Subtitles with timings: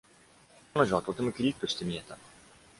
[0.73, 2.17] 彼女はとてもきりっとして見えた。